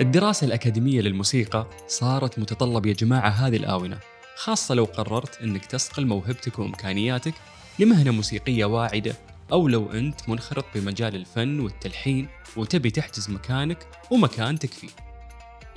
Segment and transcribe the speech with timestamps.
[0.00, 3.98] الدراسة الأكاديمية للموسيقى صارت متطلب يا جماعة هذه الآونة
[4.36, 7.34] خاصة لو قررت أنك تصقل موهبتك وإمكانياتك
[7.78, 9.14] لمهنة موسيقية واعدة
[9.52, 15.07] أو لو أنت منخرط بمجال الفن والتلحين وتبي تحجز مكانك ومكانتك فيه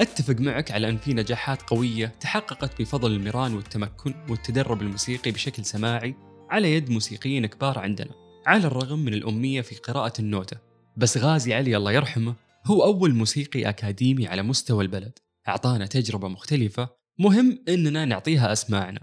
[0.01, 6.15] أتفق معك على أن في نجاحات قوية تحققت بفضل المران والتمكن والتدرب الموسيقي بشكل سماعي
[6.49, 8.11] على يد موسيقيين كبار عندنا
[8.45, 10.57] على الرغم من الأمية في قراءة النوتة.
[10.97, 15.19] بس غازي علي الله يرحمه هو أول موسيقي أكاديمي على مستوى البلد.
[15.47, 19.01] أعطانا تجربة مختلفة مهم إننا نعطيها أسماعنا.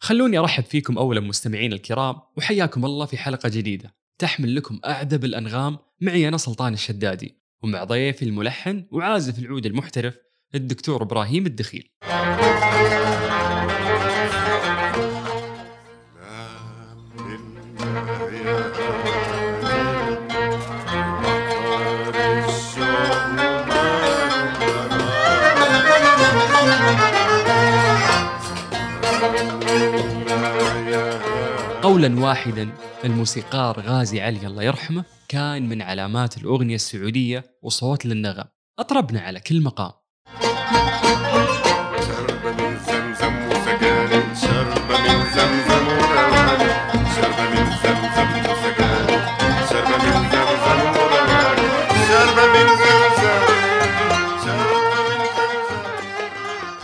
[0.00, 3.94] خلوني أرحب فيكم أولا مستمعين الكرام وحياكم الله في حلقة جديدة.
[4.18, 7.44] تحمل لكم أعذب الأنغام معي أنا سلطان الشدادي.
[7.62, 11.90] ومع ضيفي الملحن وعازف العود المحترف الدكتور إبراهيم الدخيل.
[31.82, 32.68] قولا واحدا
[33.04, 38.44] الموسيقار غازي علي الله يرحمه كان من علامات الأغنية السعودية وصوت للنغم.
[38.78, 40.03] أطربنا على كل مقام.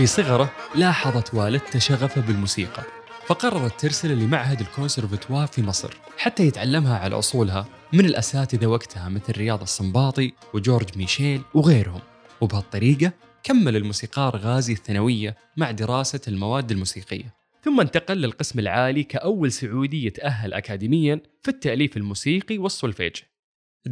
[0.00, 2.82] في صغره لاحظت والدته شغفه بالموسيقى
[3.26, 9.62] فقررت ترسله لمعهد الكونسرفتوار في مصر حتى يتعلمها على أصولها من الأساتذة وقتها مثل رياض
[9.62, 12.00] الصنباطي وجورج ميشيل وغيرهم.
[12.40, 13.12] وبهالطريقة
[13.42, 17.34] كمل الموسيقار غازي الثانوية مع دراسة المواد الموسيقية.
[17.64, 23.16] ثم انتقل للقسم العالي كأول سعودي يتأهل أكاديميا في التأليف الموسيقي والسولفيج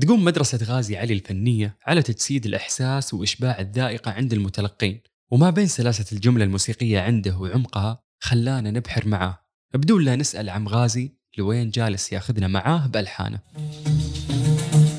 [0.01, 5.01] تقوم مدرسة غازي علي الفنية على تجسيد الإحساس وإشباع الذائقة عند المتلقين.
[5.31, 9.39] وما بين سلاسة الجملة الموسيقية عنده وعمقها خلانا نبحر معاه.
[9.75, 13.39] بدون لا نسأل عم غازي لوين جالس ياخذنا معاه بألحانه.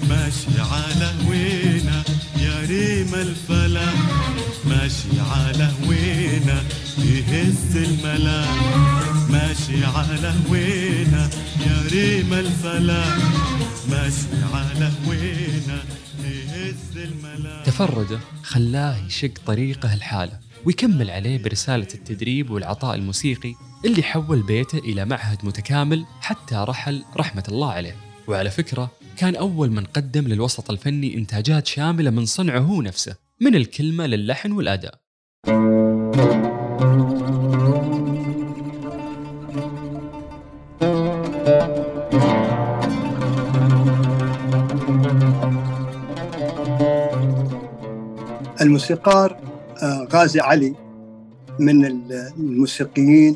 [0.10, 2.04] ماشي على هوينا
[2.38, 3.86] يا ريم الفلا؟
[4.66, 6.64] ماشي على هوينا
[6.98, 8.46] يهز الملا؟
[9.30, 11.30] ماشي على هوينا
[11.68, 13.04] يا ريم الفلا؟
[13.90, 15.84] ماشي على هوينا
[17.66, 23.54] تفرده خلاه يشق طريقه الحالة ويكمل عليه برسالة التدريب والعطاء الموسيقي
[23.86, 27.96] اللي حول بيته إلى معهد متكامل حتى رحل رحمة الله عليه.
[28.28, 33.56] وعلى فكرة كان أول من قدم للوسط الفني إنتاجات شاملة من صنعه هو نفسه من
[33.56, 35.00] الكلمة للحن والأداء.
[48.70, 49.38] الموسيقار
[49.84, 50.76] آه، غازي علي
[51.60, 53.36] من الموسيقيين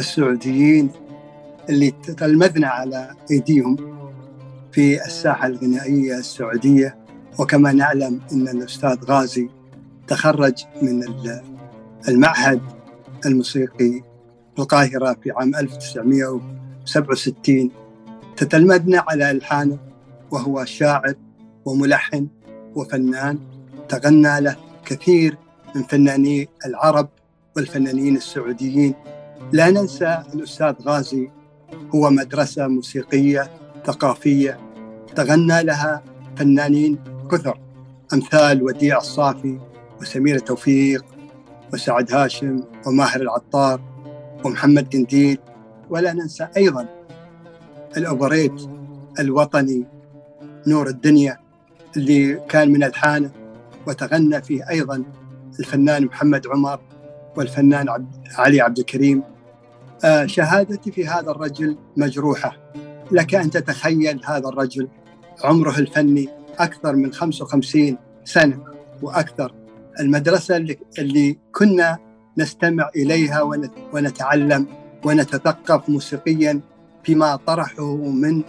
[0.00, 0.90] السعوديين
[1.68, 3.76] اللي تلمذنا على أيديهم
[4.72, 6.96] في الساحة الغنائية السعودية.
[7.38, 9.48] وكما نعلم إن الأستاذ غازي
[10.08, 11.04] تخرج من
[12.08, 12.60] المعهد
[13.26, 14.02] الموسيقي
[14.56, 17.70] في القاهرة في عام 1967
[18.36, 19.78] تتلمذنا على ألحانه
[20.30, 21.14] وهو شاعر
[21.64, 22.28] وملحن
[22.74, 23.55] وفنان.
[23.88, 25.38] تغنى له كثير
[25.74, 27.08] من فناني العرب
[27.56, 28.94] والفنانين السعوديين.
[29.52, 31.30] لا ننسى الأستاذ غازي
[31.94, 33.50] هو مدرسة موسيقية
[33.86, 34.58] ثقافية
[35.16, 36.02] تغنى لها
[36.36, 36.98] فنانين
[37.30, 37.58] كثر
[38.12, 39.58] أمثال وديع الصافي
[40.00, 41.04] وسميرة توفيق
[41.72, 43.80] وسعد هاشم وماهر العطار
[44.44, 45.38] ومحمد قنديل
[45.90, 46.88] ولا ننسى أيضا
[47.96, 48.68] الأوبريت
[49.18, 49.86] الوطني
[50.66, 51.38] نور الدنيا
[51.96, 53.30] اللي كان من ألحانه.
[53.86, 55.04] وتغنى فيه أيضا
[55.60, 56.80] الفنان محمد عمر
[57.36, 59.22] والفنان عبد علي عبد الكريم.
[60.04, 62.56] آه، شهادتي في هذا الرجل مجروحة.
[63.10, 64.88] لك أن تتخيل هذا الرجل.
[65.44, 66.28] عمره الفني
[66.58, 68.58] أكثر من 55 سنة
[69.02, 69.54] وأكثر.
[70.00, 70.56] المدرسة
[70.98, 71.98] اللي, كنا
[72.38, 73.42] نستمع إليها
[73.92, 74.66] ونتعلم
[75.04, 76.60] ونتثقف موسيقيا
[77.04, 78.42] فيما طرحه من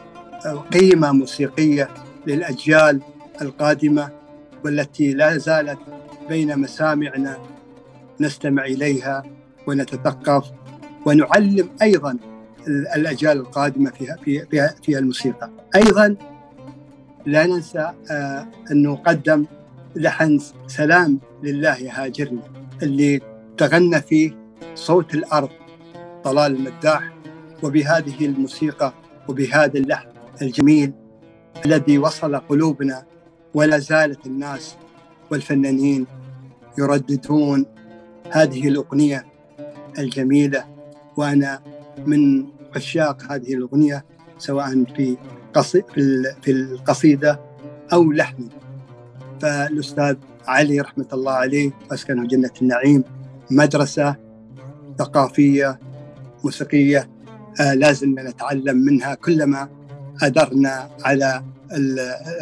[0.73, 1.89] قيمة موسيقية
[2.27, 3.01] للأجيال
[3.41, 4.16] القادمة.
[4.65, 5.79] والتي لا زالت
[6.29, 7.37] بين مسامعنا
[8.19, 9.23] نستمع إليها
[9.67, 10.51] ونتثقف
[11.05, 12.17] ونعلم أيضا
[12.67, 15.49] الأجيال القادمة فيها في في, في الموسيقى.
[15.75, 16.15] أيضا
[17.25, 19.45] لا ننسى آه، أنه قدم
[19.95, 22.41] لحن سلام لله هاجرني
[22.83, 23.21] اللي
[23.57, 24.37] تغنى فيه
[24.75, 25.49] صوت الأرض
[26.23, 27.13] طلال المداح
[27.63, 28.93] وبهذه الموسيقى
[29.27, 30.07] وبهذا اللحن
[30.41, 30.93] الجميل
[31.65, 33.05] الذي وصل قلوبنا
[33.57, 34.75] ولا زالت الناس
[35.31, 36.07] والفنانين
[36.77, 37.65] يرددون
[38.31, 39.25] هذه الأغنية
[39.99, 40.65] الجميلة.
[41.17, 41.61] وأنا
[42.05, 42.45] من
[42.75, 44.05] عشاق هذه الأغنية
[44.37, 45.17] سواء في
[46.41, 47.39] في القصيدة
[47.93, 48.49] أو لحن.
[49.41, 50.15] فالأستاذ
[50.47, 53.03] علي رحمة الله عليه أسكنه جنة النعيم
[53.51, 54.15] مدرسة
[54.99, 55.79] ثقافية
[56.43, 57.09] موسيقية
[57.61, 59.69] آه لازم نتعلم منها كلما
[60.21, 61.43] أدرنا على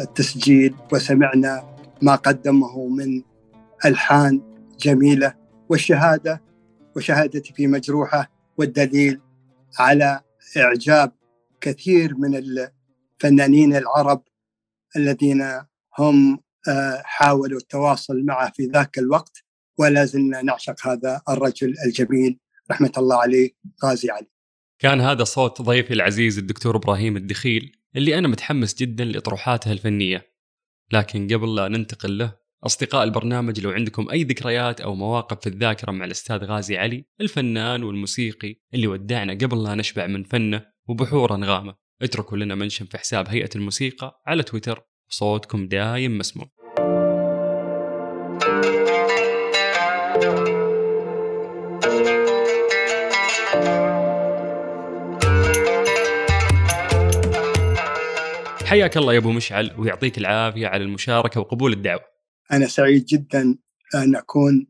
[0.00, 3.22] التسجيل وسمعنا ما قدمه من
[3.84, 4.40] ألحان
[4.80, 5.34] جميلة
[5.68, 6.42] والشهادة
[6.96, 9.20] وشهادتي في مجروحة والدليل
[9.78, 10.20] على
[10.56, 11.12] إعجاب
[11.60, 14.22] كثير من الفنانين العرب
[14.96, 15.42] الذين
[15.98, 16.38] هم
[16.68, 19.44] آه، حاولوا التواصل معه في ذاك الوقت
[19.78, 22.38] ولا زلنا نعشق هذا الرجل الجميل
[22.70, 23.50] رحمة الله عليه
[23.84, 24.30] غازي علي.
[24.78, 27.72] كان هذا صوت ضيفي العزيز الدكتور إبراهيم الدخيل.
[27.96, 30.32] اللي أنا متحمس جدا لأطروحاته الفنية.
[30.92, 32.34] لكن قبل لا ننتقل له
[32.66, 37.82] أصدقاء البرنامج لو عندكم أي ذكريات أو مواقف في الذاكرة مع الأستاذ غازي علي الفنان
[37.82, 43.28] والموسيقي اللي ودعنا قبل لا نشبع من فنه وبحور أنغامه اتركوا لنا منشن في حساب
[43.28, 46.50] هيئة الموسيقى على تويتر صوتكم دايم مسموع.
[58.66, 62.00] حياك الله يا أبو مشعل ويعطيك العافية على المشاركة وقبول الدعوة.
[62.52, 63.58] أنا سعيد جدا
[63.94, 64.66] أن أكون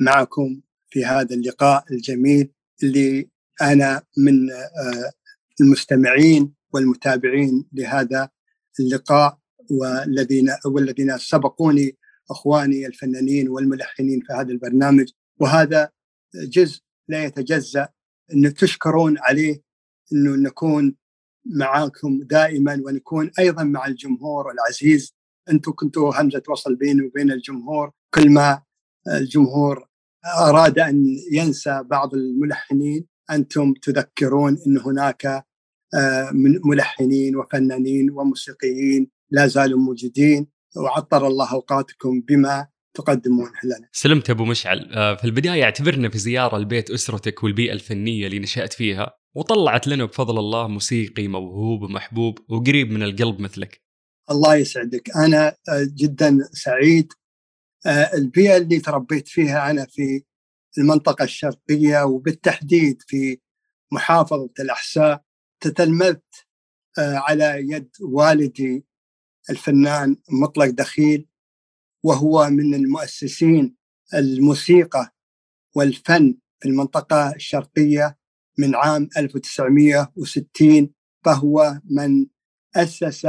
[0.00, 2.52] معكم في هذا اللقاء الجميل
[2.82, 3.30] اللي
[3.62, 5.12] أنا من آه،
[5.60, 8.28] المستمعين والمتابعين لهذا
[8.80, 9.38] اللقاء
[9.70, 11.96] والذين والذين سبقوني
[12.30, 15.08] أخواني الفنانين والملحنين في هذا البرنامج
[15.40, 15.90] وهذا
[16.34, 17.88] جزء لا يتجزأ
[18.34, 19.62] ان تشكرون عليه
[20.12, 20.96] إنه نكون
[21.46, 25.14] معاكم دائما ونكون أيضا مع الجمهور العزيز.
[25.50, 27.90] أنتم كنتوا همزة وصل بيني وبين الجمهور.
[28.14, 28.62] كل ما
[29.08, 29.88] الجمهور
[30.38, 35.26] أراد أن ينسى بعض الملحنين أنتم تذكرون إن هناك
[35.94, 36.30] آه،
[36.64, 40.46] ملحنين وفنانين وموسيقيين لا زالوا موجودين
[40.76, 43.88] وعطر الله أوقاتكم بما تقدمون لنا.
[43.92, 48.72] سلمت أبو مشعل، آه، في البداية اعتبرنا في زيارة لبيت أسرتك والبيئة الفنية اللي نشأت
[48.72, 53.82] فيها، وطلعت لنا بفضل الله موسيقي موهوب ومحبوب وقريب من القلب مثلك.
[54.30, 55.10] الله يسعدك.
[55.16, 57.12] أنا آه، جدا سعيد.
[57.86, 60.22] آه، البيئة اللي تربيت فيها أنا في
[60.78, 63.38] المنطقة الشرقية وبالتحديد في
[63.92, 65.22] محافظة الأحساء
[65.60, 66.24] تتلمذت
[66.98, 68.84] آه، على يد والدي
[69.50, 71.26] الفنان مطلق دخيل
[72.04, 73.76] وهو من المؤسسين
[74.14, 75.14] الموسيقى
[75.76, 78.17] والفن في المنطقة الشرقية.
[78.58, 80.90] من عام 1960
[81.24, 82.26] فهو من
[82.76, 83.26] أسس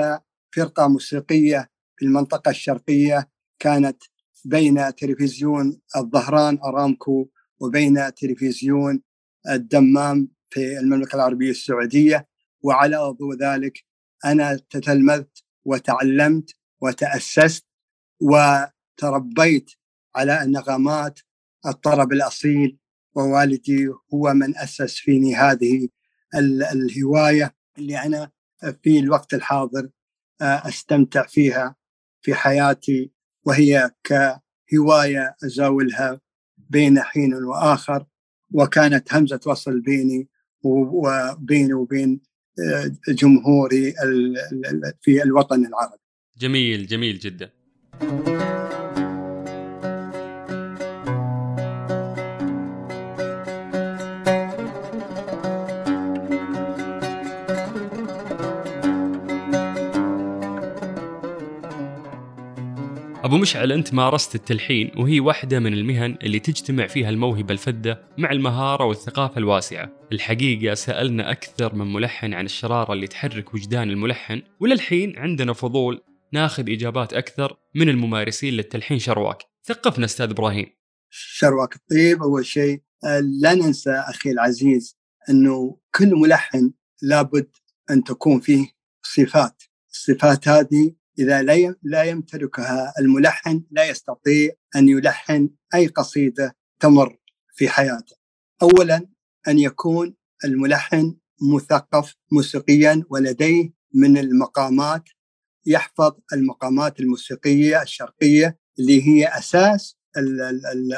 [0.56, 3.30] فرقة موسيقية في المنطقة الشرقية
[3.60, 4.04] كانت
[4.46, 7.30] بين تلفزيون الظهران أرامكو
[7.60, 9.04] وبين تلفزيون
[9.50, 12.28] الدمام في المملكة العربية السعودية.
[12.62, 13.86] وعلى ضوء ذلك
[14.26, 17.66] أنا تتلمذت وتعلمت وتأسست
[18.22, 19.72] وتربيت
[20.16, 21.20] على النغمات
[21.66, 22.79] الطرب الأصيل
[23.16, 25.90] ووالدي هو من أسس فيني هذه
[26.74, 28.32] الهواية اللي أنا
[28.84, 29.90] في الوقت الحاضر
[30.42, 31.76] آه، أستمتع فيها
[32.22, 33.12] في حياتي
[33.46, 36.22] وهي كهواية أزاولها
[36.58, 38.06] بين حين وآخر
[38.52, 40.30] وكانت همزة وصل بيني
[40.64, 42.22] وبيني وبين
[42.60, 43.94] آه، جمهوري
[45.02, 46.04] في الوطن العربي.
[46.38, 47.52] جميل جميل جدا.
[63.30, 68.32] أبو مشعل أنت مارست التلحين وهي واحدة من المهن اللي تجتمع فيها الموهبة الفذة مع
[68.32, 69.92] المهارة والثقافة الواسعة.
[70.12, 76.02] الحقيقة سألنا أكثر من ملحن عن الشرارة اللي تحرك وجدان الملحن وللحين عندنا فضول
[76.34, 79.38] ناخذ إجابات أكثر من الممارسين للتلحين شرواك.
[79.66, 80.66] ثقفنا أستاذ إبراهيم.
[81.10, 82.82] شرواك الطيب أول شيء.
[83.42, 84.98] لا ننسى أخي العزيز
[85.30, 86.72] أنه كل ملحن
[87.02, 87.50] لابد
[87.92, 88.68] أن تكون فيه
[89.04, 89.64] صفات.
[89.92, 91.42] الصفات هذه إذا
[91.84, 97.18] لا يمتلكها الملحن لا يستطيع أن يلحن أي قصيدة تمر
[97.56, 98.16] في حياته.
[98.62, 99.08] أولا
[99.48, 101.16] أن يكون الملحن
[101.56, 105.04] مثقف موسيقيا ولديه من المقامات
[105.66, 109.98] يحفظ المقامات الموسيقية الشرقية اللي هي أساس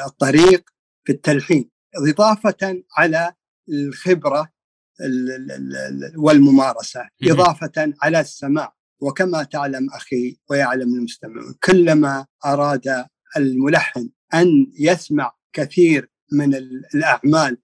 [0.06, 0.70] الطريق
[1.04, 1.70] في التلحين.
[1.96, 3.32] إضافة على
[3.68, 4.52] الخبرة
[5.00, 7.00] ال- ال- ال- والممارسة.
[7.32, 8.76] إضافة على السماع.
[9.02, 13.04] وكما تعلم أخي ويعلم المستمعون كلما أراد
[13.36, 17.58] الملحن أن يسمع كثير من ال- الأعمال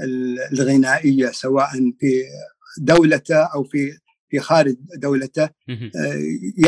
[0.00, 1.68] ال- الغنائية سواء
[2.00, 2.22] في
[2.78, 3.98] دولته أو في
[4.28, 5.48] في خارج دولته.
[5.96, 6.14] آه،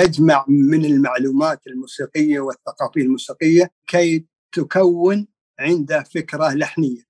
[0.03, 5.27] يجمع من المعلومات الموسيقية والثقافية الموسيقية كي تكون
[5.59, 7.03] عنده فكرة لحنية.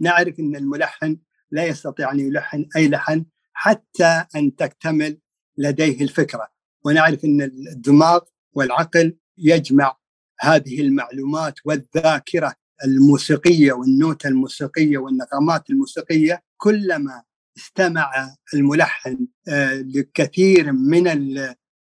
[0.00, 1.18] نعرف أن الملحن
[1.50, 5.18] لا يستطيع أن يلحن أي لحن حتى أن تكتمل
[5.60, 6.48] لديه الفكرة.
[6.84, 8.20] ونعرف أن الدماغ
[8.52, 9.96] والعقل يجمع
[10.40, 17.22] هذه المعلومات والذاكرة الموسيقية والنوتة الموسيقية والنغمات الموسيقية كلما
[17.56, 21.04] استمع الملحن آه، لكثير من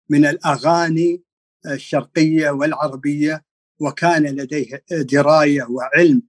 [0.08, 1.22] من الأغاني
[1.66, 3.44] الشرقية والعربية
[3.80, 6.22] وكان لديه دراية وعلم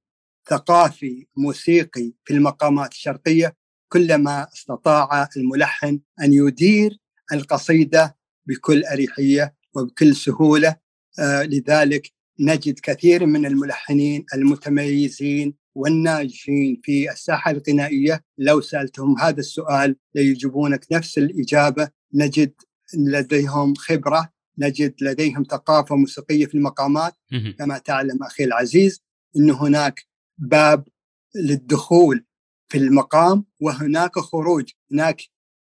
[0.50, 3.56] ثقافي موسيقي في المقامات الشرقية
[3.92, 7.00] كلما استطاع الملحن أن يدير
[7.34, 10.76] القصيدة بكل أريحية وبكل سهولة.
[11.20, 18.24] آه، لذلك نجد كثير من الملحنين المتميزين والناجحين في الساحة الغنائية.
[18.38, 21.90] لو سألتهم هذا السؤال ليجيبونك نفس الإجابة.
[22.14, 22.54] نجد
[22.94, 27.14] لديهم خبرة نجد لديهم ثقافة موسيقية في المقامات.
[27.60, 29.02] كما تعلم أخي العزيز
[29.38, 30.06] أن هناك
[30.38, 30.88] باب
[31.36, 32.26] للدخول
[32.68, 34.70] في المقام وهناك خروج.
[34.92, 35.22] هناك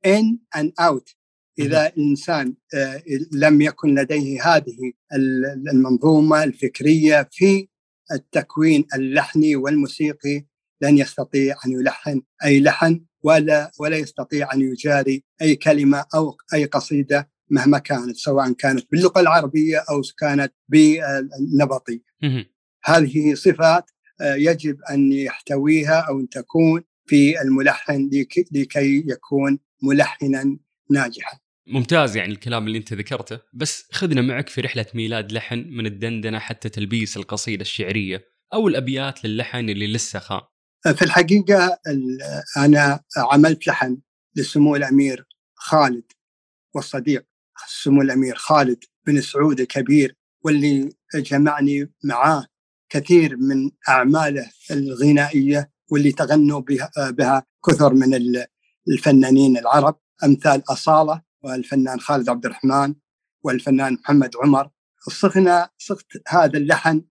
[0.03, 1.15] in and out.
[1.59, 4.77] إذا الإنسان آه، لم يكن لديه هذه
[5.13, 7.67] ال- المنظومة الفكرية في
[8.11, 10.45] التكوين اللحني والموسيقي
[10.81, 16.65] لن يستطيع أن يلحن أي لحن ولا ولا يستطيع أن يجاري أي كلمة أو أي
[16.65, 22.01] قصيدة مهما كانت سواء كانت باللغة العربية أو كانت بالنبطي.
[22.83, 23.85] هذه صفات
[24.21, 30.57] آه، يجب أن يحتويها أو أن تكون في الملحن لك- لكي يكون ملحنا
[30.91, 33.39] ناجحا ممتاز يعني الكلام اللي انت ذكرته.
[33.53, 39.25] بس خذنا معك في رحلة ميلاد لحن من الدندنة حتى تلبيس القصيدة الشعرية أو الأبيات
[39.25, 40.41] للحن اللي لسه خام.
[40.95, 42.17] في الحقيقة ال-
[42.57, 43.97] أنا عملت لحن
[44.35, 46.03] لسمو الأمير خالد
[46.75, 47.25] والصديق
[47.67, 52.45] سمو الأمير خالد بن سعود الكبير واللي جمعني معاه
[52.89, 58.45] كثير من أعماله الغنائية واللي تغنوا بها, بها كثر من ال-
[58.89, 59.99] الفنانين العرب.
[60.23, 62.95] أمثال أصالة والفنان خالد عبد الرحمن
[63.43, 64.69] والفنان محمد عمر.
[65.09, 67.01] صغنا صغت هذا اللحن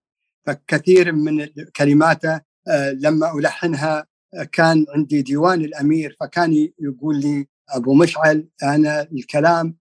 [0.45, 7.93] فكثير من كلماته آه، لما ألحنها آه، كان عندي ديوان الأمير فكان يقول لي أبو
[7.93, 9.77] مشعل أنا الكلام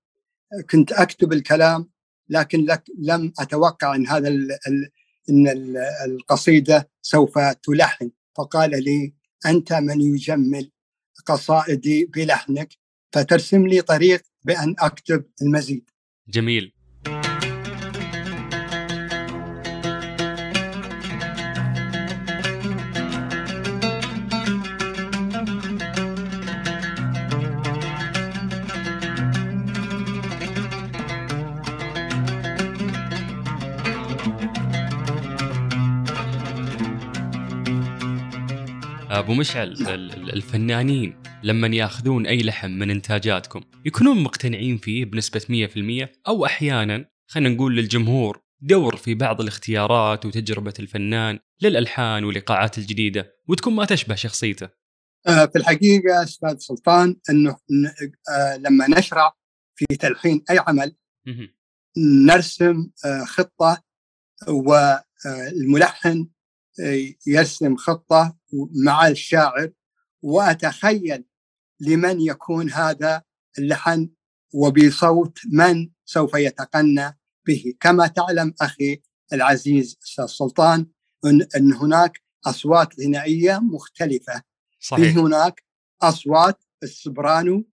[0.71, 1.91] كنت أكتب الكلام
[2.29, 4.91] لكن لك لم أتوقع أن هذا ال ال
[5.31, 8.11] أن ال- القصيدة سوف تلحن.
[8.37, 9.15] فقال لي
[9.47, 10.71] أنت من يجمل
[11.27, 12.80] قصائدي بلحنك.
[13.13, 15.91] فترسم لي طريق بأن أكتب المزيد.
[16.29, 16.73] جميل.
[39.11, 45.41] أبو مشعل ال- ال- الفنانين لما ياخذون أي لحن من إنتاجاتكم يكونون مقتنعين فيه بنسبة
[45.41, 53.35] 100% أو أحيانا خلينا نقول للجمهور دور في بعض الاختيارات وتجربة الفنان للألحان والإيقاعات الجديدة
[53.49, 54.69] وتكون ما تشبه شخصيته.
[55.27, 57.57] آه، في الحقيقة أستاذ سلطان أنه
[58.31, 59.37] آه، لما نشرع
[59.75, 60.97] في تلحين أي عمل.
[62.27, 63.83] نرسم آه، خطة
[64.49, 66.29] والملحن
[67.27, 68.37] يرسم خطة
[68.85, 69.71] مع الشاعر
[70.23, 71.25] وأتخيل
[71.81, 73.23] لمن يكون هذا
[73.59, 74.09] اللحن
[74.55, 77.75] وبصوت من سوف يتقنى به.
[77.81, 80.87] كما تعلم أخي العزيز سلطان
[81.57, 84.35] أن هناك أصوات غنائية مختلفة.
[84.79, 85.17] في صحيح.
[85.19, 85.65] هناك
[86.03, 87.65] أصوات السبرانو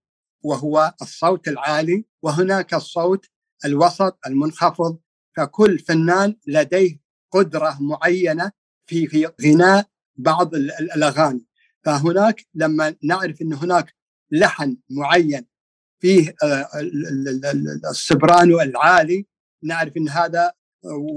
[0.44, 3.26] وهو الصوت العالي وهناك الصوت
[3.66, 5.00] الوسط المنخفض.
[5.38, 7.00] فكل فنان لديه
[7.32, 8.52] قدرة معينة
[8.86, 11.46] في في غناء بعض ال- ال- الأغاني.
[11.84, 13.96] فهناك لما نعرف أن هناك
[14.32, 15.46] لحن معين
[16.02, 19.26] فيه آه، ال- ال- ال- السبرانو العالي.
[19.64, 20.52] نعرف أن هذا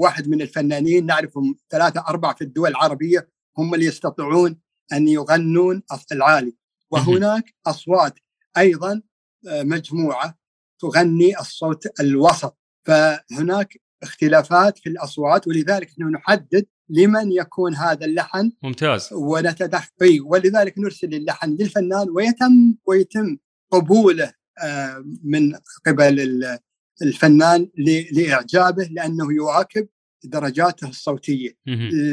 [0.02, 4.60] واحد من الفنانين نعرفهم ثلاثة أربعة في الدول العربية هم اللي يستطيعون
[4.92, 6.56] أن يغنون العالي.
[6.90, 8.18] وهناك أصوات
[8.58, 9.02] أيضا
[9.48, 10.38] آه، مجموعة
[10.80, 12.56] تغني الصوت الوسط.
[12.86, 21.14] فهناك اختلافات في الأصوات ولذلك نحن نحدد لمن يكون هذا اللحن ممتاز ونتدخل ولذلك نرسل
[21.14, 23.36] اللحن للفنان ويتم ويتم
[23.70, 25.52] قبوله آه، من
[25.86, 26.58] قبل ال-
[27.02, 27.68] الفنان
[28.12, 29.88] لإعجابه لأنه يواكب
[30.24, 31.50] درجاته الصوتية.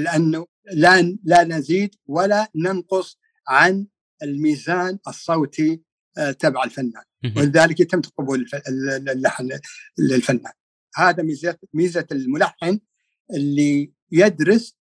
[0.03, 3.17] لأنه لا لا نزيد ولا ننقص
[3.47, 3.87] عن
[4.23, 5.81] الميزان الصوتي
[6.17, 7.03] آه، تبع الفنان.
[7.37, 8.45] ولذلك يتم قبول
[9.09, 9.49] اللحن
[9.99, 10.51] للفنان
[10.97, 12.79] هذا ميزه ميزة الملحن
[13.33, 14.77] اللي يدرس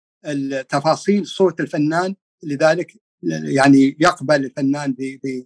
[0.69, 2.93] تفاصيل صوت الفنان لذلك
[3.43, 4.97] يعني يقبل الفنان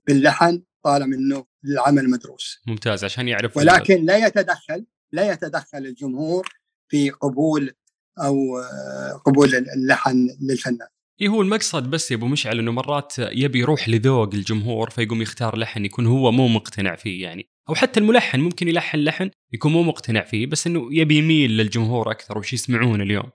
[0.07, 2.59] باللحن طالما إنه العمل مدروس.
[2.67, 6.49] ممتاز عشان يعرف ولكن لا يتدخل لا يتدخل الجمهور
[6.89, 7.73] في قبول
[8.19, 10.89] أو آه، قبول اللحن للفنان.
[11.23, 15.59] اي هو المقصد بس يا أبو مشعل إنه مرات يبي يروح لذوق الجمهور فيقوم يختار
[15.59, 17.54] لحن يكون هو مو مقتنع فيه يعني.
[17.69, 22.11] أو حتى الملحن ممكن يلحن لحن يكون مو مقتنع فيه بس إنه يبي يميل للجمهور
[22.11, 23.31] أكثر وش يسمعون اليوم.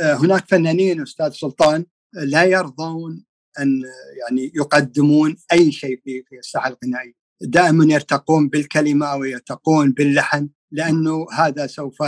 [0.00, 3.24] آه، هناك فنانين أستاذ سلطان لا يرضون
[3.58, 3.82] أن
[4.20, 7.12] يعني يقدمون أي شيء في في الساحة الغنائية.
[7.42, 11.98] دائما يرتقون بالكلمة ويرتقون باللحن لأنه هذا سوف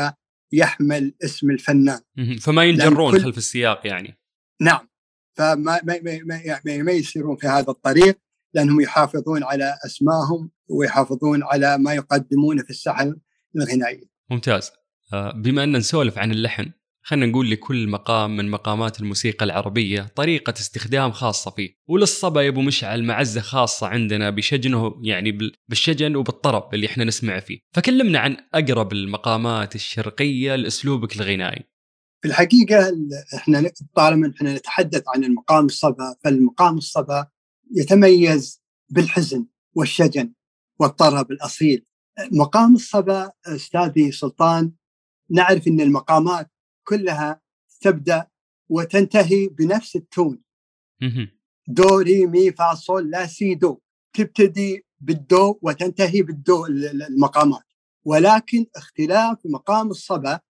[0.53, 2.01] يحمل اسم الفنان.
[2.41, 4.19] فما ينجرون كل- خلف السياق يعني.
[4.63, 4.89] نعم.
[5.39, 8.19] فما ما ما ما, يعني ما يسيرون في هذا الطريق.
[8.57, 13.13] لأنهم يحافظون على اسمائهم ويحافظون على ما يقدمونه في الساحه
[13.57, 14.05] الغنائيه.
[14.31, 14.71] ممتاز.
[15.13, 16.73] آه، بما أن نسولف عن اللحن
[17.03, 21.71] خلينا نقول لكل مقام من مقامات الموسيقى العربية طريقة استخدام خاصة فيه.
[21.89, 27.41] وللصبا يا أبو مشعل معزة خاصة عندنا بشجنه يعني بال- بالشجن وبالطرب اللي إحنا نسمع
[27.41, 27.59] فيه.
[27.75, 31.63] فكلمنا عن أقرب المقامات الشرقية لأسلوبك الغنائي.
[32.23, 37.27] في الحقيقة ال- إحنا طالما إحنا نتحدث عن المقام الصبا فالمقام الصبا
[37.75, 40.33] يتميز بالحزن والشجن
[40.79, 41.87] والطرب الأصيل.
[42.33, 44.73] مقام الصبا أستاذي سلطان
[45.31, 46.51] نعرف إن المقامات
[46.85, 47.41] كلها
[47.81, 48.27] تبدأ
[48.69, 50.43] وتنتهي بنفس التون.
[51.69, 53.81] دو ري مي فا صول لا سي دو.
[54.13, 57.65] تبتدي بالدو وتنتهي بالدو ال- ال- المقامات.
[58.05, 60.41] ولكن اختلاف مقام الصبا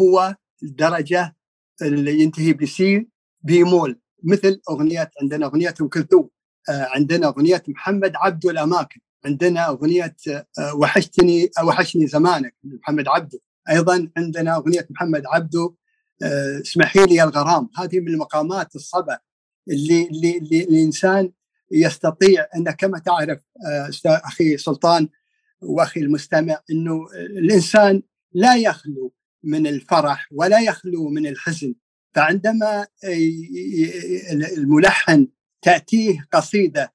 [0.00, 1.36] هو الدرجه
[1.82, 3.08] اللي ينتهي بسي
[3.42, 6.30] بيمول مثل أغنية عندنا أغنية ام كلثوم
[6.68, 9.00] عندنا أغنية محمد عبده الأماكن.
[9.24, 10.16] عندنا أغنية
[10.58, 13.38] آه، وحشتني آه، وحشني زمانك محمد عبده.
[13.70, 15.74] أيضا عندنا أغنية محمد عبده
[16.22, 17.68] آه، اسمحي لي يا الغرام.
[17.78, 19.18] هذه من المقامات الصبا
[19.68, 21.32] اللي, اللي, اللي الإنسان
[21.70, 25.08] يستطيع أن كما تعرف آه، أخي سلطان
[25.60, 31.74] وأخي المستمع إنه الإنسان لا يخلو من الفرح ولا يخلو من الحزن.
[32.14, 32.86] فعندما
[34.56, 35.28] الملحن
[35.62, 36.94] تأتيه قصيدة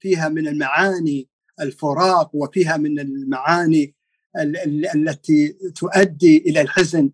[0.00, 1.28] فيها من المعاني
[1.60, 3.94] الفراق وفيها من المعاني
[4.38, 7.10] ال- ال- التي تؤدي إلى الحزن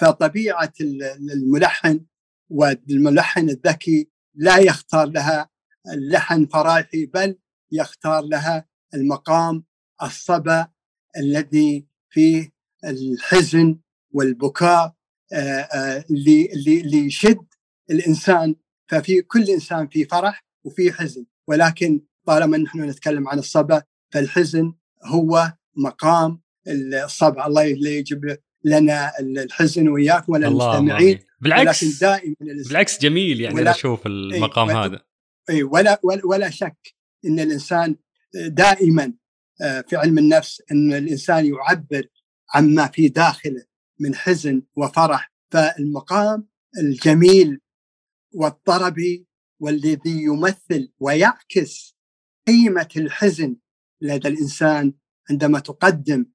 [0.00, 2.04] فطبيعة ال- الملحن
[2.50, 5.50] والملحن الذكي لا يختار لها
[5.92, 7.38] اللحن فرايحي بل
[7.72, 9.64] يختار لها المقام
[10.02, 10.68] الصبا
[11.16, 12.50] الذي فيه
[12.84, 13.78] الحزن
[14.12, 14.94] والبكاء
[15.32, 17.46] آه، آه، اللي اللي اللي يشد
[17.90, 18.54] الإنسان
[18.90, 21.26] ففي كل إنسان في فرح وفي حزن.
[21.48, 24.72] ولكن طالما نحن نتكلم عن الصبا فالحزن
[25.04, 26.40] هو مقام
[27.04, 27.46] الصبا.
[27.46, 31.18] الله اللي يجيب لنا الحزن وياك ولا الله المستمعين.
[31.40, 31.82] بالعكس.
[31.82, 32.34] ولكن دائما
[32.68, 35.00] بالعكس جميل يعني ولا- أنا أشوف المقام ولا- هذا.
[35.50, 37.96] اي ولا ولا ولا شك إن الإنسان
[38.34, 39.12] دائما
[39.62, 42.06] آه، في علم النفس إن الإنسان يعبر
[42.54, 43.64] عما في داخله
[44.00, 45.32] من حزن وفرح.
[45.50, 46.48] فالمقام
[46.78, 47.60] الجميل
[48.34, 49.25] والطربي
[49.60, 51.96] والذي يمثل ويعكس
[52.46, 53.56] قيمة الحزن
[54.00, 54.92] لدى الإنسان
[55.30, 56.26] عندما تقدم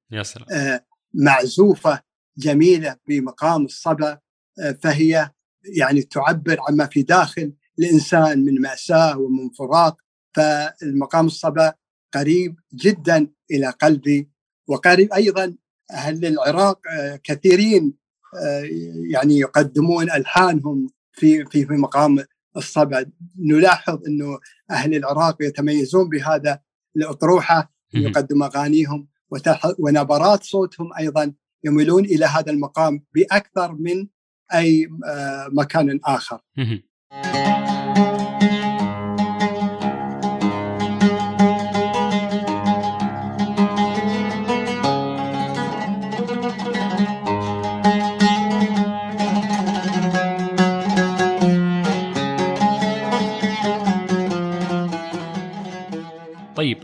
[0.51, 2.01] آه، معزوفة
[2.37, 4.19] جميلة بمقام الصبا
[4.59, 5.31] آه، فهي
[5.63, 9.97] يعني تعبر عما في داخل الإنسان من مأساة ومن فراق
[10.35, 11.73] فالمقام الصبا
[12.13, 14.29] قريب جدا إلى قلبي.
[14.67, 15.55] وقريب أيضا
[15.91, 17.93] أهل العراق آه، كثيرين
[18.43, 18.63] آه،
[19.11, 22.19] يعني يقدمون ألحانهم في في في مقام
[22.57, 23.05] الصبا
[23.39, 24.39] نلاحظ إنه
[24.71, 26.59] أهل العراق يتميزون بهذا
[26.95, 27.71] الأطروحة.
[27.93, 29.07] يقدم أغانيهم
[29.79, 31.33] ونبرات صوتهم أيضا
[31.63, 34.07] يميلون إلى هذا المقام بأكثر من
[34.53, 36.41] أي آه، مكان آخر.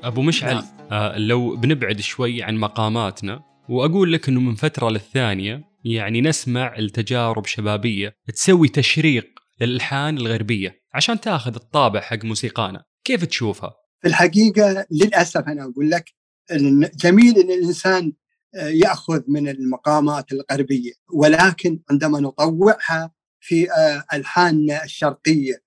[0.04, 0.64] أبو مشعل نعم.
[0.92, 7.46] آه لو بنبعد شوي عن مقاماتنا وأقول لك إنه من فترة للثانية يعني نسمع التجارب
[7.46, 9.28] شبابية تسوي تشريق
[9.62, 16.14] للألحان الغربية عشان تاخذ الطابع حق موسيقانا كيف تشوفها في الحقيقة للأسف أنا أقول لك
[16.96, 18.14] جميل إن الإنسان
[18.56, 25.67] آه، يأخذ من المقامات الغربية ولكن عندما نطوعها في آه، ألحاننا الشرقية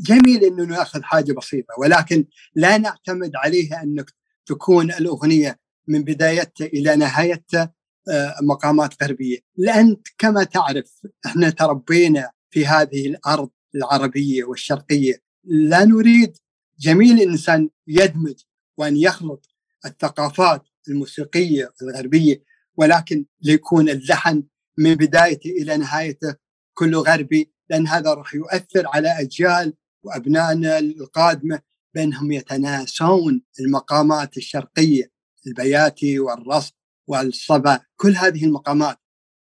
[0.00, 4.10] جميل إنه نأخذ حاجة بسيطة ولكن لا نعتمد عليها إنك
[4.46, 5.58] تكون الأغنية
[5.88, 7.72] من بدايتها إلى نهايتها
[8.08, 16.36] آه، مقامات غربية، لأن كما تعرف إحنا تربينا في هذه الأرض العربية والشرقية، لا نريد
[16.78, 18.34] جميل الإنسان يدمج
[18.76, 19.46] وأن يخلط
[19.86, 22.42] الثقافات الموسيقية الغربية
[22.76, 24.42] ولكن ليكون اللحن
[24.78, 26.34] من بدايته إلى نهايته
[26.74, 31.60] كله غربي لأن هذا راح يؤثر على أجيال وأبنائنا القادمة
[31.94, 35.10] بانهم يتناسون المقامات الشرقية
[35.46, 36.72] البياتي والرصد
[37.06, 38.96] والصبا كل هذه المقامات.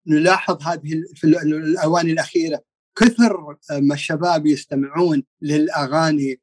[0.07, 2.63] نلاحظ هذه في الأواني الأخيرة
[2.97, 6.41] كثر ما الشباب يستمعون للأغاني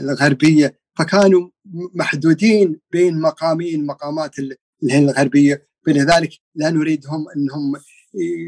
[0.00, 0.78] الغربية.
[0.98, 1.50] فكانوا
[1.94, 4.34] محدودين بين مقامين مقامات
[4.82, 5.68] الغربية.
[5.86, 7.72] فلذلك لا نريدهم أنهم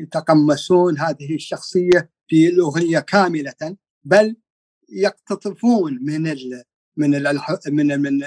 [0.03, 4.37] يتقمصون هذه الشخصية في الاغنيه كاملة بل
[4.91, 6.63] يقتطفون من ال
[6.97, 8.25] من ال من من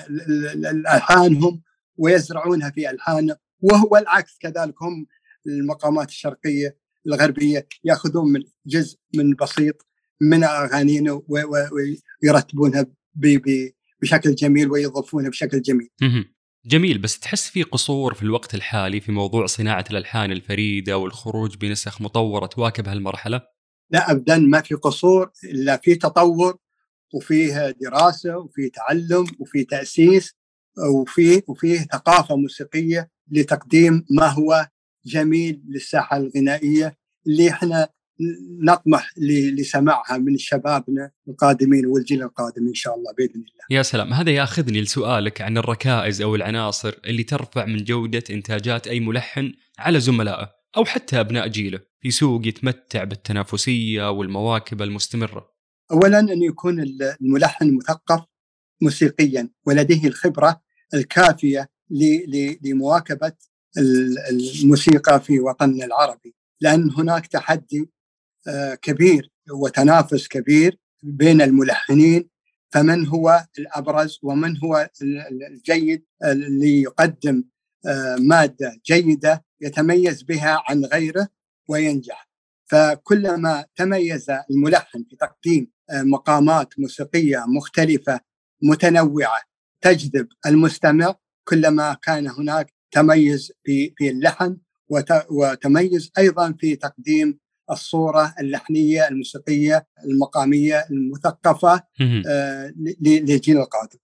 [0.65, 1.62] الألحانهم
[1.97, 5.06] ويزرعونها في ألحان وهو العكس كذلك هم
[5.47, 9.88] المقامات الشرقية الغربية يأخذون من جزء من بسيط
[10.21, 11.21] من أغانينا
[12.23, 12.86] ويرتبونها
[14.02, 15.89] بشكل جميل ويضيفونها بشكل جميل.
[16.65, 22.02] جميل بس تحس في قصور في الوقت الحالي في موضوع صناعة الألحان الفريدة والخروج بنسخ
[22.02, 23.41] مطورة تواكب هالمرحلة؟
[23.89, 26.58] لا ابدا ما في قصور إلا في تطور
[27.13, 30.36] وفيه دراسة وفي تعلم وفي تأسيس
[30.96, 34.67] وفيه وفيه ثقافة موسيقية لتقديم ما هو
[35.06, 37.89] جميل للساحة الغنائية اللي إحنا
[38.62, 39.10] نطمح
[39.58, 43.65] لسماعها من شبابنا القادمين والجيل القادم إن شاء الله بإذن الله.
[43.69, 49.00] يا سلام، هذا ياخذني لسؤالك عن الركائز أو العناصر اللي ترفع من جودة إنتاجات أي
[49.00, 55.53] ملحن على زملائه أو حتى أبناء جيله في سوق يتمتع بالتنافسية والمواكب المستمرة.
[55.91, 56.79] اولا أن يكون
[57.21, 58.25] الملحن مثقف
[58.81, 60.62] موسيقيا ولديه الخبرة
[60.93, 61.69] الكافية
[62.63, 63.33] لمواكبة
[64.31, 67.89] الموسيقى في وطننا العربي لأن هناك تحدي
[68.47, 72.29] آه، كبير وتنافس كبير بين الملحنين
[72.69, 74.89] فمن هو الأبرز ومن هو
[75.51, 77.43] الجيد اللي يقدم
[77.86, 81.28] آه، مادة جيدة يتميز بها عن غيره
[81.69, 82.30] وينجح
[82.65, 88.19] فكلما تميز الملحن في تقديم آه، مقامات موسيقية مختلفة
[88.63, 89.41] متنوعة
[89.82, 91.15] تجذب المستمع
[91.47, 94.58] كلما كان هناك تميز في في اللحن
[95.30, 97.39] وتميز أيضا في تقديم
[97.71, 101.84] الصورة اللحنية الموسيقية المقامية المثقفة
[102.28, 103.99] آه، للجيل القادم.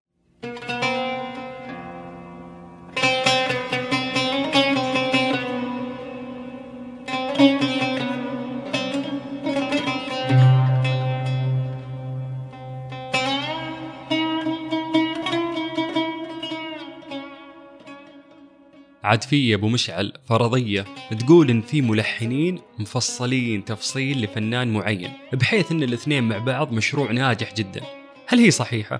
[19.09, 20.85] عاد في أبو مشعل فرضية
[21.19, 27.53] تقول إن في ملحنين مفصلين تفصيل لفنان معين بحيث إن الاثنين مع بعض مشروع ناجح
[27.53, 27.81] جدا.
[28.27, 28.99] هل هي صحيحة؟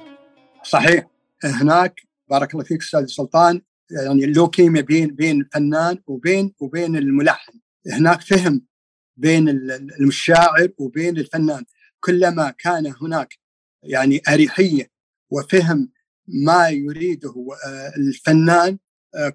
[0.64, 1.06] صحيح.
[1.44, 7.60] هناك بارك الله فيك أستاذ سلطان يعني اللوكيميا بين بين الفنان وبين وبين الملحن.
[7.92, 8.62] هناك فهم
[9.18, 9.50] بين
[10.02, 11.66] الشاعر وبين الفنان.
[12.00, 13.34] كلما كان هناك
[13.84, 14.92] يعني أريحية
[15.30, 15.90] وفهم
[16.28, 18.78] ما يريده آه، الفنان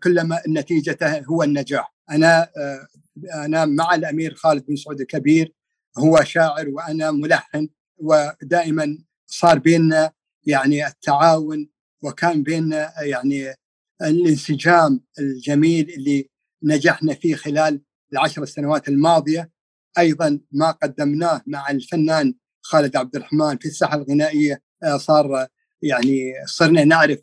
[0.03, 1.95] كلما نتيجته هو النجاح.
[2.11, 2.87] أنا آه،
[3.35, 5.53] أنا مع الأمير خالد بن سعود الكبير
[5.99, 10.13] هو شاعر وأنا ملحن ودائما صار بيننا
[10.47, 11.69] يعني التعاون
[12.03, 13.55] وكان بيننا يعني
[14.03, 16.29] الانسجام الجميل اللي
[16.63, 17.83] نجحنا فيه خلال
[18.13, 19.51] العشر سنوات الماضية.
[19.99, 25.49] أيضا ما قدمناه مع الفنان خالد عبد الرحمن في الساحة الغنائية آه، صار
[25.83, 27.19] يعني صرنا نعرف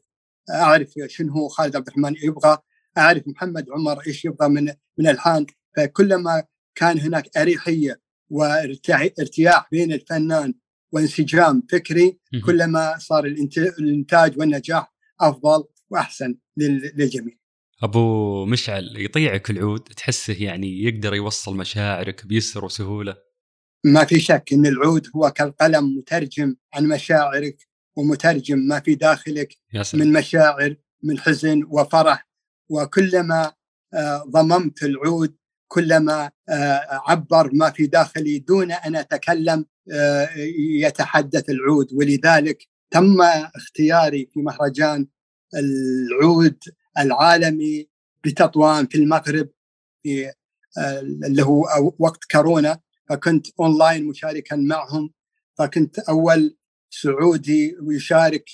[0.49, 2.57] أعرف شنو هو خالد عبد الرحمن يبغى
[2.97, 5.45] أعرف محمد عمر إيش يبغى من من الحان
[5.77, 6.43] فكلما
[6.75, 10.53] كان هناك أريحية وارتياح بين الفنان
[10.91, 17.35] وانسجام فكري كلما صار الإنتاج والنجاح أفضل وأحسن للجميع.
[17.83, 23.15] أبو مشعل يطيعك العود تحسه يعني يقدر يوصل مشاعرك بيسر وسهولة؟
[23.85, 29.57] ما في شك إن العود هو كالقلم مترجم عن مشاعرك ومترجم ما في داخلك
[29.93, 32.27] من مشاعر من حزن وفرح.
[32.69, 33.53] وكلما
[33.93, 35.35] آه، ضممت العود
[35.67, 41.93] كلما آه، عبر ما في داخلي دون أن أتكلم آه، يتحدث العود.
[41.93, 43.21] ولذلك تم
[43.55, 45.07] اختياري في مهرجان
[45.55, 46.57] العود
[46.99, 47.89] العالمي
[48.23, 49.49] بتطوان في المغرب
[50.03, 50.31] في
[51.25, 51.65] اللي هو
[51.99, 52.79] وقت كورونا.
[53.09, 55.13] فكنت أونلاين مشاركا معهم.
[55.57, 56.57] فكنت أول
[56.93, 58.49] سعودي يشارك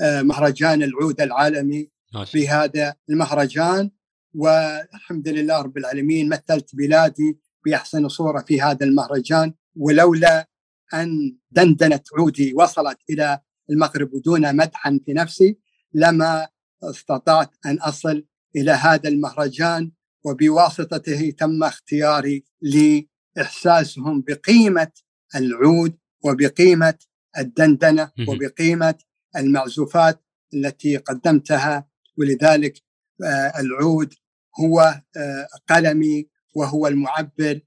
[0.00, 1.90] مهرجان العود العالمي
[2.24, 3.90] في هذا المهرجان.
[4.34, 9.54] والحمد لله رب العالمين مثلت بلادي بأحسن صورة في هذا المهرجان.
[9.76, 10.48] ولولا
[10.94, 15.58] أن دندنه عودي وصلت إلى المغرب دون مدحا في نفسي
[15.94, 16.48] لما
[16.84, 18.24] استطعت أن أصل
[18.56, 19.90] إلى هذا المهرجان.
[20.24, 24.92] وبواسطته تم اختياري لإحساسهم بقيمة
[25.36, 26.94] العود وبقيمة
[27.38, 28.94] الدندنة وبقيمة
[29.36, 32.82] المعزوفات التي قدمتها ولذلك
[33.24, 34.14] آه، العود
[34.60, 34.80] هو
[35.16, 37.60] آه، قلمي وهو المعبر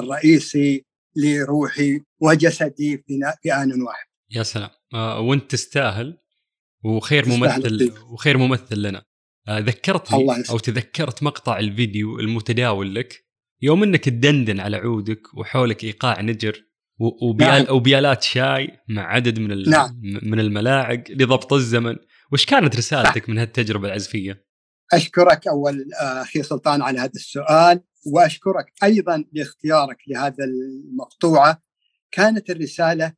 [0.00, 0.84] الرئيسي
[1.16, 3.04] لروحي وجسدي
[3.42, 4.06] في آن واحد.
[4.30, 4.70] يا سلام.
[4.94, 6.18] آه، وانت تستاهل
[6.84, 9.04] وخير ممثل وخير ممثل لنا.
[9.50, 13.26] ذكرتني الله أو تذكرت مقطع الفيديو المتداول لك
[13.62, 16.65] يوم إنك تدندن على عودك وحولك إيقاع نجر
[16.98, 17.76] وبيال نعم.
[17.76, 20.00] وبيالات شاي مع عدد من نعم.
[20.22, 21.96] من الملاعق لضبط الزمن
[22.32, 24.46] وش كانت رسالتك من هالتجربة العزفية
[24.92, 31.62] أشكرك أول آه، أخي سلطان على هذا السؤال وأشكرك أيضا لاختيارك لهذا المقطوعة
[32.10, 33.12] كانت الرسالة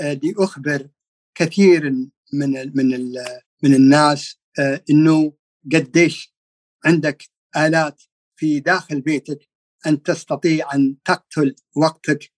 [0.00, 0.88] آه، لأخبر
[1.34, 1.90] كثير
[2.32, 3.12] من من
[3.62, 5.32] من الناس آه، إنه
[5.72, 6.34] قديش
[6.84, 7.22] عندك
[7.56, 8.02] آلات
[8.36, 9.38] في داخل بيتك
[9.86, 12.32] أن تستطيع أن تقتل وقتك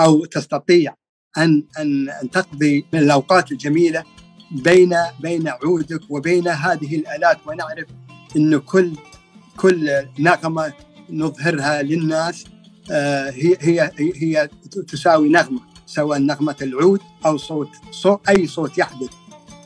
[0.00, 0.94] أو تستطيع
[1.38, 4.04] ان ان أن تقضي من الأوقات الجميلة
[4.50, 7.38] بين بين عودك وبين هذه الآلات.
[7.46, 7.86] ونعرف
[8.36, 8.92] انه كل
[9.56, 10.72] كل نغمة
[11.10, 12.44] نظهرها للناس
[12.90, 14.48] آه، هي هي هي
[14.88, 19.10] تساوي نغمة سواء نغمة العود أو صوت صوت أي صوت يحدث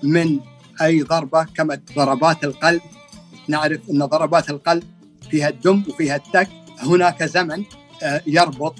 [0.03, 0.41] من
[0.83, 2.81] أي ضربة كما ضربات القلب.
[3.49, 4.85] نعرف إن ضربات القلب
[5.31, 6.49] فيها الدم وفيها التك.
[6.79, 7.65] هناك زمن
[8.03, 8.75] آه، يربط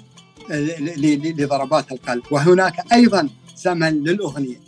[0.49, 2.23] لضربات القلب.
[2.31, 4.59] وهناك أيضا زمن للأغنية.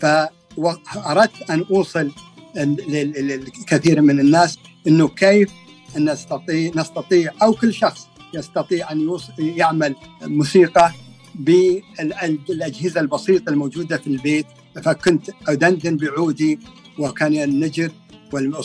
[0.00, 2.10] فأردت أن أوصل
[2.56, 5.50] لكثير من الناس إنه كيف
[5.96, 10.92] نستطيع نستطيع أو كل شخص يستطيع أن يعمل موسيقى
[11.34, 14.46] بالأجهزة البسيطة الموجودة في البيت.
[14.82, 16.58] فكنت أدندن بعودي
[16.98, 17.90] وكان النجر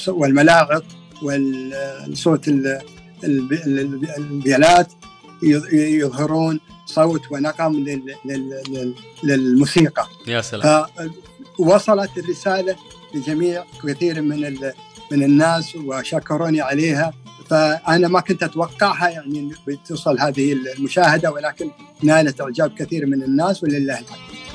[0.07, 0.85] والملاعق
[1.23, 2.47] والصوت
[4.17, 4.93] البيالات
[5.73, 7.85] يظهرون صوت ونغم
[9.23, 10.07] للموسيقى.
[10.27, 10.85] يا سلام.
[11.57, 12.75] فوصلت الرسالة
[13.15, 14.57] لجميع كثير من
[15.11, 17.13] من الناس وشكروني عليها.
[17.49, 21.71] فأنا ما كنت أتوقعها يعني بتوصل هذه المشاهدة ولكن
[22.03, 24.52] نالت إعجاب كثير من الناس ولله الحمد.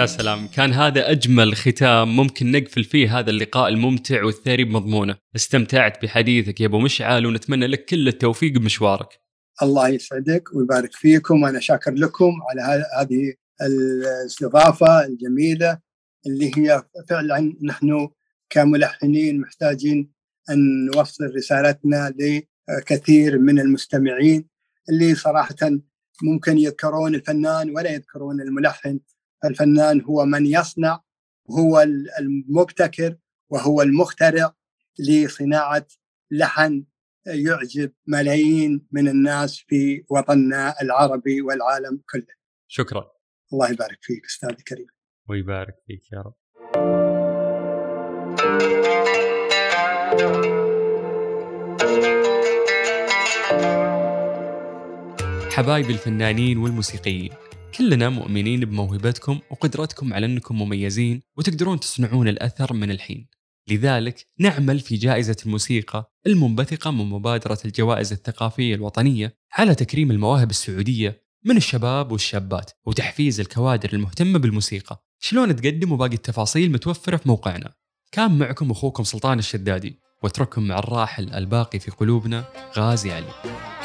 [0.00, 0.46] يا سلام.
[0.46, 5.16] كان هذا أجمل ختام ممكن نقفل فيه هذا اللقاء الممتع والثري بمضمونه.
[5.36, 9.08] استمتعت بحديثك يا أبو مشعل ونتمنى لك كل التوفيق بمشوارك.
[9.62, 11.42] الله يسعدك ويبارك فيكم.
[11.42, 15.78] وأنا شاكر لكم على هذه الاستضافة الجميلة
[16.26, 18.08] اللي هي فعلا نحن
[18.50, 20.12] كملحنين محتاجين
[20.50, 22.14] أن نوصل رسالتنا
[22.68, 24.48] لكثير من المستمعين
[24.88, 25.70] اللي صراحة
[26.22, 29.00] ممكن يذكرون الفنان ولا يذكرون الملحن.
[29.44, 31.02] الفنان هو من يصنع
[31.50, 31.86] هو
[32.18, 33.16] المبتكر
[33.50, 34.54] وهو المخترع
[34.98, 35.86] لصناعة
[36.30, 36.84] لحن
[37.26, 42.34] يعجب ملايين من الناس في وطننا العربي والعالم كله.
[42.68, 43.10] شكرا.
[43.52, 44.86] الله يبارك فيك أستاذ الكريم.
[45.28, 46.34] ويبارك فيك يا رب.
[55.50, 57.32] حبايبي الفنانين والموسيقيين
[57.80, 63.28] كلنا مؤمنين بموهبتكم وقدرتكم على أنكم مميزين وتقدرون تصنعون الأثر من الحين.
[63.70, 71.22] لذلك نعمل في جائزة الموسيقى المنبثقة من مبادرة الجوائز الثقافية الوطنية على تكريم المواهب السعودية
[71.44, 75.04] من الشباب والشابات وتحفيز الكوادر المهتمة بالموسيقى.
[75.18, 77.74] شلون تقدم وباقي التفاصيل متوفرة في موقعنا.
[78.12, 82.44] كان معكم أخوكم سلطان الشدادي واترككم مع الراحل الباقي في قلوبنا
[82.76, 83.79] غازي علي.